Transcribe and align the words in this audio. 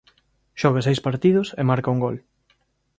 Xoga 0.61 0.81
seis 0.87 0.99
partidos 1.07 1.47
e 1.59 1.61
marca 1.69 1.93
un 1.95 1.99
gol. 2.05 2.17